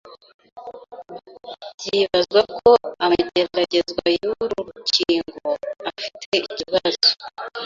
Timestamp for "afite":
5.89-6.29